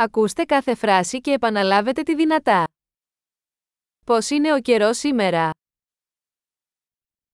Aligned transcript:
Ακούστε 0.00 0.44
κάθε 0.44 0.74
φράση 0.74 1.20
και 1.20 1.30
επαναλάβετε 1.32 2.02
τη 2.02 2.14
δυνατά. 2.14 2.64
Πώς 4.06 4.30
είναι 4.30 4.52
ο 4.54 4.60
καιρός 4.60 4.98
σήμερα; 4.98 5.50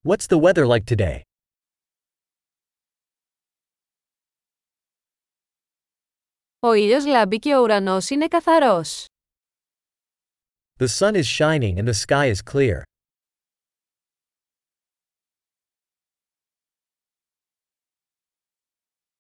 What's 0.08 0.26
the 0.28 0.40
weather 0.40 0.66
like 0.66 0.84
today? 0.96 1.20
Ο 6.60 6.72
ήλιος 6.72 7.06
λάμπει 7.06 7.38
και 7.38 7.56
ο 7.56 7.60
ουρανός 7.62 8.10
είναι 8.10 8.28
καθαρός. 8.28 9.04
The 10.78 10.88
sun 10.98 11.14
is 11.14 11.24
shining 11.38 11.76
and 11.76 11.88
the 11.88 11.94
sky 12.06 12.34
is 12.34 12.52
clear. 12.52 12.82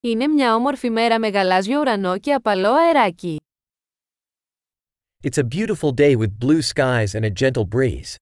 Είναι 0.04 0.26
μια 0.26 0.54
όμορφη 0.54 0.90
μέρα 0.90 1.18
με 1.18 1.28
γαλάζιο 1.28 1.80
ουρανό 1.80 2.18
και 2.18 2.32
απαλό 2.34 2.72
αεράκι. 2.72 3.40
It's 5.22 5.38
a 5.38 5.44
beautiful 5.44 5.90
day 5.94 6.16
with 6.16 6.38
blue 6.38 6.62
skies 6.62 7.14
and 7.14 7.24
a 7.24 7.30
gentle 7.30 7.64
breeze. 7.74 8.14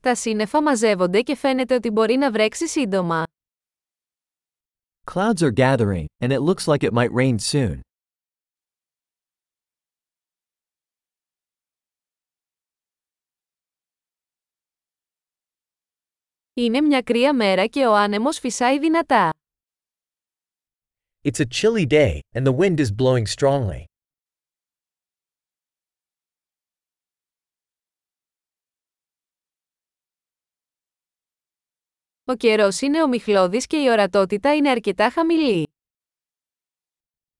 Τα 0.00 0.14
σύννεφα 0.14 0.62
μαζεύονται 0.62 1.20
και 1.22 1.36
φαίνεται 1.36 1.74
ότι 1.74 1.90
μπορεί 1.90 2.16
να 2.16 2.30
βρέξει 2.30 2.68
σύντομα. 2.68 3.22
Clouds 5.12 5.42
are 5.42 5.52
gathering, 5.52 6.06
and 6.22 6.32
it 6.32 6.40
looks 6.40 6.66
like 6.66 6.82
it 6.82 6.92
might 6.92 7.12
rain 7.12 7.38
soon. 7.38 7.80
Είναι 16.56 16.80
μια 16.80 17.02
κρύα 17.02 17.34
μέρα 17.34 17.66
και 17.66 17.86
ο 17.86 17.94
άνεμος 17.94 18.38
φυσάει 18.38 18.78
δυνατά. 18.78 19.30
It's 21.22 21.40
a 21.40 21.46
chilly 21.60 21.86
day, 21.86 22.18
and 22.34 22.46
the 22.46 22.52
wind 22.52 22.78
is 22.78 22.90
blowing 23.02 23.26
strongly. 23.26 23.84
Ο 32.24 32.34
καιρός 32.34 32.80
είναι 32.80 33.02
ομιχλώδης 33.02 33.66
και 33.66 33.76
η 33.76 33.88
ορατότητα 33.88 34.54
είναι 34.54 34.70
αρκετά 34.70 35.10
χαμηλή. 35.10 35.66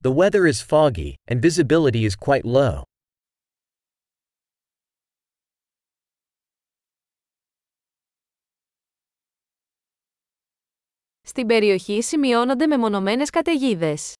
The 0.04 0.14
weather 0.14 0.46
is 0.52 0.60
foggy, 0.68 1.12
and 1.30 1.40
visibility 1.40 2.04
is 2.04 2.14
quite 2.28 2.44
low. 2.44 2.82
Στην 11.26 11.46
περιοχή 11.46 12.02
σημειώνονται 12.02 12.66
μεμονωμένες 12.66 13.30
καταιγίδες. 13.30 14.12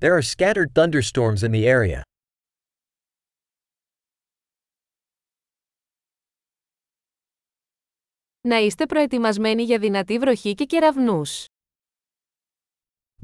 There 0.00 0.18
are 0.18 0.22
scattered 0.22 0.72
thunderstorms 0.74 1.42
in 1.42 1.50
the 1.50 1.64
area. 1.64 2.00
Να 8.40 8.56
είστε 8.56 8.86
προετοιμασμένοι 8.86 9.62
για 9.62 9.78
δυνατή 9.78 10.18
βροχή 10.18 10.54
και 10.54 10.64
κεραυνούς. 10.64 11.44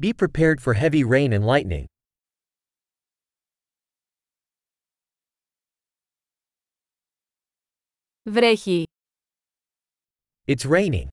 Be 0.03 0.11
prepared 0.23 0.61
for 0.65 0.75
heavy 0.75 1.05
rain 1.05 1.33
and 1.33 1.45
lightning. 1.47 1.85
Βρέχει. 8.23 8.85
It's 10.47 10.65
raining. 10.65 11.09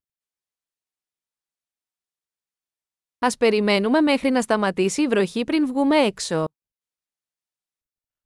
Ας 3.23 3.37
περιμένουμε 3.37 4.01
μέχρι 4.01 4.29
να 4.29 4.41
σταματήσει 4.41 5.01
η 5.01 5.07
βροχή 5.07 5.43
πριν 5.43 5.65
βγούμε 5.65 5.97
έξω. 5.97 6.45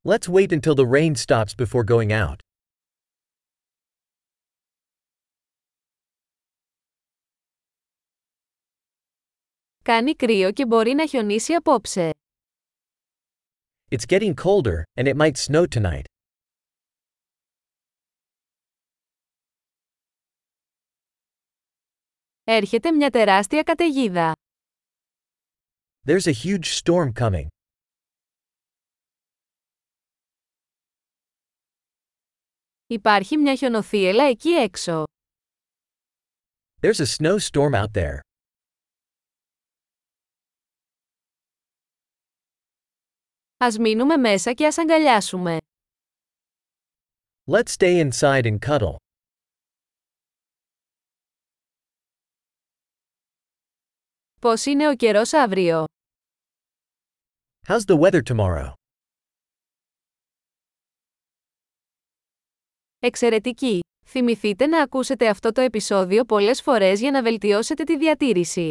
Let's 0.02 0.28
wait 0.28 0.50
until 0.50 0.74
the 0.74 0.86
rain 0.86 1.14
stops 1.26 1.54
before 1.56 1.84
going 1.84 2.10
out. 2.10 2.36
Κάνει 9.82 10.14
κρύο 10.16 10.52
και 10.52 10.66
μπορεί 10.66 10.92
να 10.92 11.06
χιονίσει 11.06 11.52
απόψε. 11.54 12.10
It's 13.90 14.06
getting 14.08 14.34
colder, 14.34 14.82
and 14.94 15.06
it 15.06 15.16
might 15.16 15.36
snow 15.36 15.64
tonight. 15.68 16.04
Έρχεται 22.44 22.90
μια 22.92 23.10
τεράστια 23.10 23.62
καταιγίδα. 23.62 24.32
There's 26.05 26.27
a 26.27 26.31
huge 26.31 26.67
storm 26.81 27.13
coming. 27.13 27.47
Υπάρχει 32.87 33.37
μια 33.37 33.55
χιονοθύελα 33.55 34.23
εκεί 34.23 34.49
έξω. 34.49 35.03
There's 36.81 36.99
a 36.99 37.05
snowstorm 37.05 37.73
out 37.73 37.91
there. 37.93 38.19
Ας 43.57 43.77
μείνουμε 43.77 44.17
μέσα 44.17 44.53
και 44.53 44.65
ας 44.65 44.77
αγκαλιάσουμε. 44.77 45.57
Let's 47.51 47.73
stay 47.77 48.11
inside 48.11 48.45
and 48.45 48.59
cuddle. 48.59 48.95
Πώς 54.46 54.64
είναι 54.64 54.88
ο 54.88 54.94
καιρός 54.94 55.32
αύριο; 55.32 55.84
How's 57.68 57.80
the 57.86 58.00
weather 58.00 58.20
tomorrow? 58.22 58.72
Εξαιρετική! 62.98 63.80
Θυμηθείτε 64.06 64.66
να 64.66 64.82
ακούσετε 64.82 65.28
αυτό 65.28 65.52
το 65.52 65.60
επεισόδιο 65.60 66.24
πολλές 66.24 66.62
φορές 66.62 67.00
για 67.00 67.10
να 67.10 67.22
βελτιώσετε 67.22 67.84
τη 67.84 67.96
διατήρηση. 67.96 68.70